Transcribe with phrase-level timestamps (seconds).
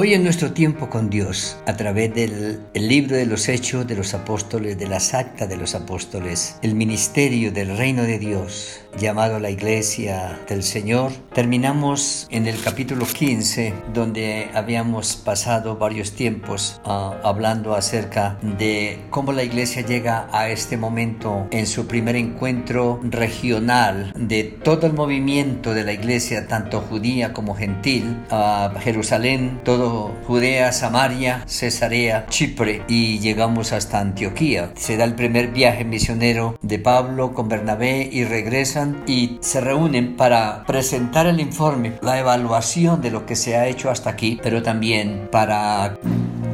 [0.00, 4.14] Hoy en nuestro tiempo con Dios, a través del libro de los Hechos de los
[4.14, 9.50] Apóstoles, de las actas de los Apóstoles, el ministerio del reino de Dios, llamado la
[9.50, 17.74] Iglesia del Señor, terminamos en el capítulo 15, donde habíamos pasado varios tiempos uh, hablando
[17.74, 24.44] acerca de cómo la Iglesia llega a este momento en su primer encuentro regional de
[24.44, 29.87] todo el movimiento de la Iglesia, tanto judía como gentil, a Jerusalén, todo
[30.26, 34.72] Judea, Samaria, Cesarea, Chipre y llegamos hasta Antioquía.
[34.76, 40.16] Se da el primer viaje misionero de Pablo con Bernabé y regresan y se reúnen
[40.16, 44.62] para presentar el informe, la evaluación de lo que se ha hecho hasta aquí, pero
[44.62, 45.98] también para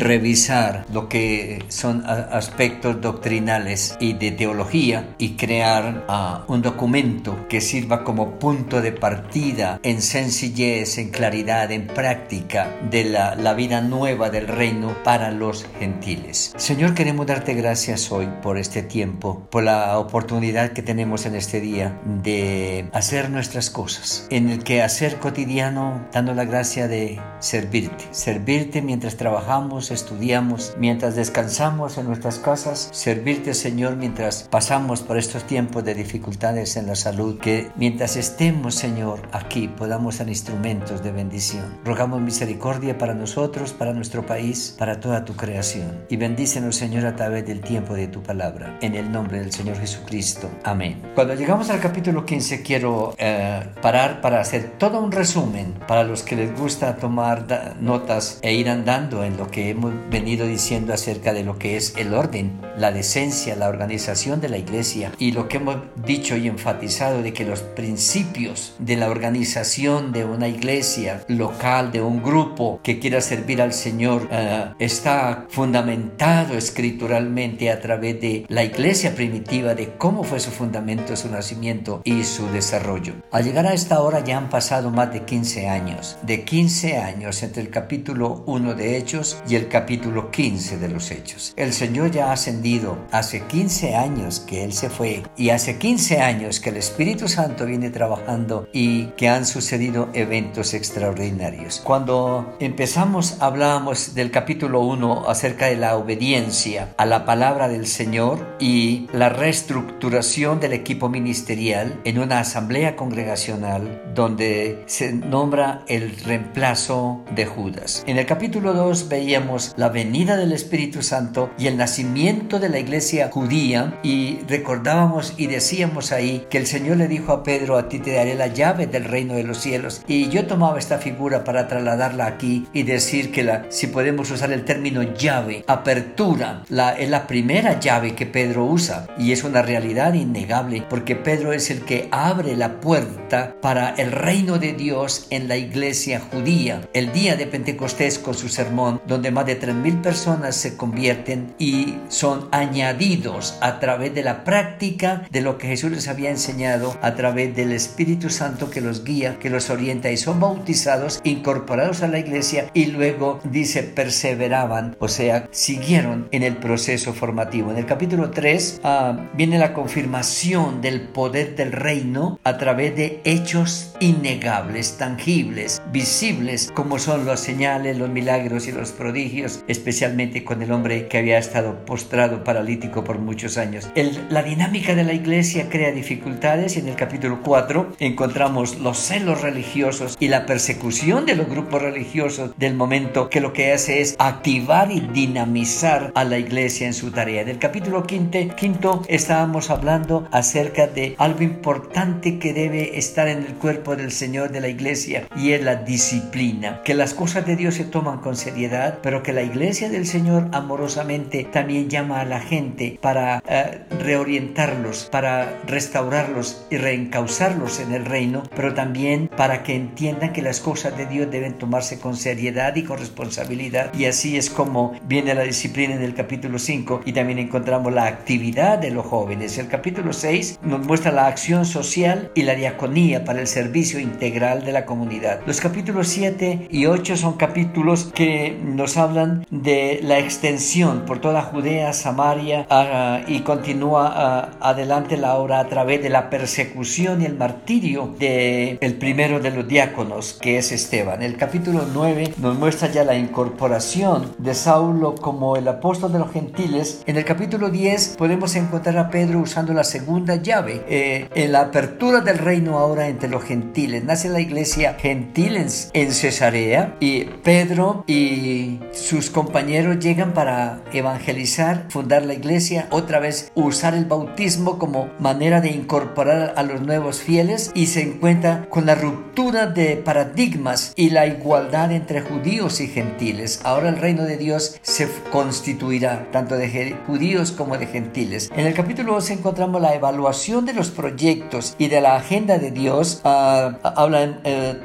[0.00, 7.60] revisar lo que son aspectos doctrinales y de teología y crear uh, un documento que
[7.60, 13.80] sirva como punto de partida en sencillez, en claridad, en práctica de la, la vida
[13.80, 16.52] nueva del reino para los gentiles.
[16.56, 21.60] Señor, queremos darte gracias hoy por este tiempo, por la oportunidad que tenemos en este
[21.60, 28.04] día de hacer nuestras cosas, en el que hacer cotidiano, dando la gracia de servirte,
[28.10, 35.44] servirte mientras trabajamos, estudiamos, mientras descansamos en nuestras casas, servirte Señor mientras pasamos por estos
[35.44, 41.12] tiempos de dificultades en la salud, que mientras estemos Señor aquí podamos ser instrumentos de
[41.12, 41.78] bendición.
[41.84, 46.04] Rogamos misericordia para nosotros, para nuestro país, para toda tu creación.
[46.08, 48.78] Y bendícenos Señor a través del tiempo de tu palabra.
[48.80, 50.50] En el nombre del Señor Jesucristo.
[50.64, 51.02] Amén.
[51.14, 56.22] Cuando llegamos al capítulo 15 quiero eh, parar para hacer todo un resumen para los
[56.22, 57.46] que les gusta tomar
[57.80, 61.94] notas e ir andando en lo que hemos venido diciendo acerca de lo que es
[61.96, 66.48] el orden, la decencia, la organización de la iglesia y lo que hemos dicho y
[66.48, 72.80] enfatizado de que los principios de la organización de una iglesia local, de un grupo
[72.82, 79.74] que quiera servir al Señor, uh, está fundamentado escrituralmente a través de la iglesia primitiva,
[79.74, 83.14] de cómo fue su fundamento, su nacimiento y su desarrollo.
[83.30, 87.42] Al llegar a esta hora ya han pasado más de 15 años, de 15 años
[87.42, 91.54] entre el capítulo 1 de Hechos y el capítulo 15 de los Hechos.
[91.56, 96.20] El Señor ya ha ascendido hace 15 años que Él se fue y hace 15
[96.20, 101.80] años que el Espíritu Santo viene trabajando y que han sucedido eventos extraordinarios.
[101.82, 108.56] Cuando empezamos hablábamos del capítulo 1 acerca de la obediencia a la palabra del Señor
[108.60, 117.24] y la reestructuración del equipo ministerial en una asamblea congregacional donde se nombra el reemplazo
[117.34, 118.04] de Judas.
[118.06, 119.45] En el capítulo 2 veíamos
[119.76, 125.46] la venida del Espíritu Santo y el nacimiento de la iglesia judía y recordábamos y
[125.46, 128.86] decíamos ahí que el Señor le dijo a Pedro, a ti te daré la llave
[128.86, 130.02] del reino de los cielos.
[130.06, 134.52] Y yo tomaba esta figura para trasladarla aquí y decir que la, si podemos usar
[134.52, 139.62] el término llave, apertura, la, es la primera llave que Pedro usa y es una
[139.62, 145.26] realidad innegable porque Pedro es el que abre la puerta para el reino de Dios
[145.30, 146.88] en la iglesia judía.
[146.92, 151.96] El día de Pentecostés con su sermón, donde más de 3.000 personas se convierten y
[152.08, 157.14] son añadidos a través de la práctica de lo que Jesús les había enseñado, a
[157.16, 162.08] través del Espíritu Santo que los guía, que los orienta y son bautizados, incorporados a
[162.08, 167.70] la iglesia y luego dice perseveraban, o sea, siguieron en el proceso formativo.
[167.70, 173.20] En el capítulo 3 ah, viene la confirmación del poder del reino a través de
[173.24, 179.25] hechos innegables, tangibles, visibles, como son las señales, los milagros y los prodigios,
[179.68, 183.88] especialmente con el hombre que había estado postrado paralítico por muchos años.
[184.30, 189.40] la dinámica de la iglesia crea dificultades y en el capítulo 4 encontramos los celos
[189.42, 194.16] religiosos y la persecución de los grupos religiosos del momento que lo que hace es
[194.18, 197.42] activar y dinamizar a la iglesia en su tarea.
[197.42, 203.38] En el capítulo 5 quinto estábamos hablando acerca de algo importante que debe estar en
[203.38, 207.56] el cuerpo del Señor de la iglesia y es la disciplina, que las cosas de
[207.56, 212.24] Dios se toman con seriedad, pero que la iglesia del Señor amorosamente también llama a
[212.24, 219.62] la gente para eh, reorientarlos, para restaurarlos y reencauzarlos en el reino, pero también para
[219.62, 223.92] que entiendan que las cosas de Dios deben tomarse con seriedad y con responsabilidad.
[223.94, 228.06] Y así es como viene la disciplina en el capítulo 5 y también encontramos la
[228.06, 229.58] actividad de los jóvenes.
[229.58, 234.64] El capítulo 6 nos muestra la acción social y la diaconía para el servicio integral
[234.64, 235.40] de la comunidad.
[235.46, 241.20] Los capítulos 7 y 8 son capítulos que nos hablan hablan de la extensión por
[241.20, 247.22] toda Judea, Samaria ah, y continúa ah, adelante la obra a través de la persecución
[247.22, 251.22] y el martirio de el primero de los diáconos que es Esteban.
[251.22, 256.32] El capítulo 9 nos muestra ya la incorporación de Saulo como el apóstol de los
[256.32, 257.02] gentiles.
[257.06, 261.60] En el capítulo 10 podemos encontrar a Pedro usando la segunda llave eh, en la
[261.60, 264.02] apertura del reino ahora entre los gentiles.
[264.04, 271.86] Nace la iglesia gentil en, en Cesarea y Pedro y sus compañeros llegan para evangelizar,
[271.90, 277.20] fundar la iglesia, otra vez usar el bautismo como manera de incorporar a los nuevos
[277.20, 282.88] fieles y se encuentra con la ruptura de paradigmas y la igualdad entre judíos y
[282.88, 283.60] gentiles.
[283.64, 288.50] Ahora el reino de Dios se constituirá tanto de judíos como de gentiles.
[288.56, 292.70] En el capítulo 2 encontramos la evaluación de los proyectos y de la agenda de
[292.70, 293.22] Dios.
[293.24, 293.72] Uh,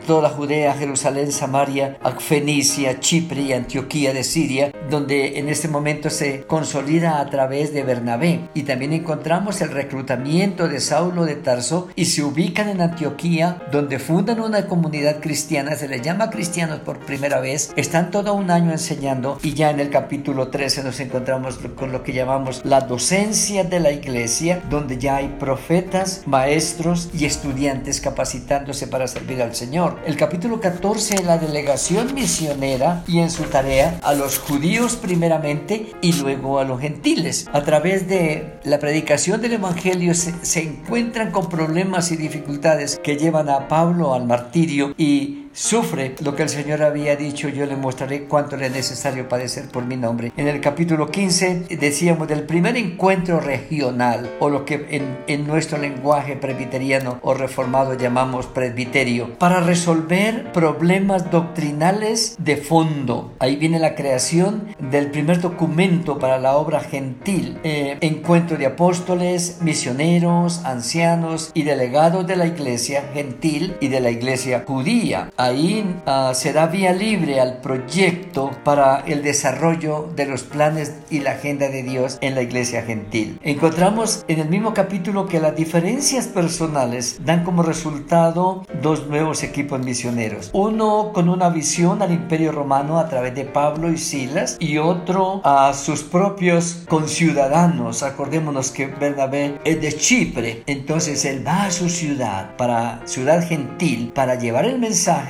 [0.06, 6.42] toda Judea, Jerusalén, Samaria, Fenicia, Chipre y Antioquía de Siria, donde en este momento se
[6.42, 8.50] consolida a través de Bernabé.
[8.56, 14.00] Y también encontramos el reclutamiento de Saulo de Tarso y se ubican en Antioquía, donde
[14.00, 18.72] fundan una comunidad cristiana, se les llama cristianos por primera vez, están todo un año
[18.72, 23.64] enseñando y ya en el capítulo 13 nos encontramos con lo que llamamos la docencia
[23.64, 30.00] de la iglesia, donde ya hay profetas, maestros y estudiantes capacitándose para servir al Señor.
[30.06, 36.14] El capítulo 14, la delegación misionera y en su tarea a los judíos primeramente y
[36.14, 37.48] luego a los gentiles.
[37.54, 43.18] A través de la predicación del Evangelio se, se encuentran con problemas y dificultades que
[43.18, 47.76] llevan a Pablo al martirio y sufre lo que el Señor había dicho, yo le
[47.76, 50.32] mostraré cuánto le es necesario padecer por mi nombre.
[50.38, 54.88] En el capítulo 15 decíamos del primer encuentro regional, o lo que
[55.28, 63.34] en, nuestro lenguaje presbiteriano o reformado llamamos presbiterio, para resolver problemas doctrinales de fondo.
[63.40, 69.58] Ahí viene la creación del primer documento para la obra gentil, eh, encuentro de apóstoles,
[69.62, 76.34] misioneros, ancianos y delegados de la iglesia gentil y de la iglesia judía ahí uh,
[76.34, 81.70] se da vía libre al proyecto para el desarrollo de los planes y la agenda
[81.70, 83.40] de Dios en la iglesia gentil.
[83.44, 89.84] Encontramos en el mismo capítulo que las diferencias personales dan como resultado dos nuevos equipos
[89.84, 90.50] misioneros.
[90.54, 95.42] Uno con una visión al imperio romano a través de Pablo y Silas y otro
[95.44, 98.04] a sus propios conciudadanos.
[98.04, 104.12] Acordémonos que Bernabé es de Chipre, entonces él va a su ciudad, para ciudad gentil,
[104.14, 104.80] para llevar el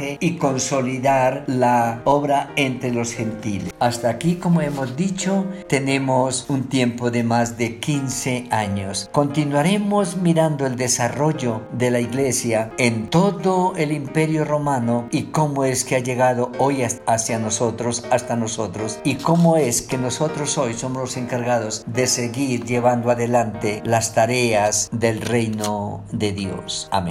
[0.01, 3.73] mensaje y consolidar la obra entre los gentiles.
[3.79, 9.09] Hasta aquí, como hemos dicho, tenemos un tiempo de más de 15 años.
[9.11, 15.83] Continuaremos mirando el desarrollo de la iglesia en todo el imperio romano y cómo es
[15.83, 21.01] que ha llegado hoy hacia nosotros, hasta nosotros, y cómo es que nosotros hoy somos
[21.01, 26.87] los encargados de seguir llevando adelante las tareas del reino de Dios.
[26.91, 27.09] Amén.